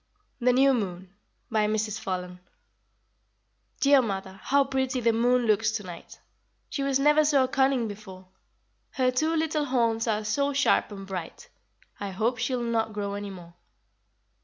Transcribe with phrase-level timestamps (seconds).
[0.41, 1.13] "'"THE NEW MOON.
[1.51, 1.99] BY MRS.
[1.99, 2.39] FOLLEN.
[3.81, 6.19] Dear mother, how pretty The moon looks to night!
[6.71, 8.27] She was never so cunning before;
[8.93, 11.49] Her two little horns Are so sharp and bright,
[11.99, 13.53] I hope she'll not grow any more.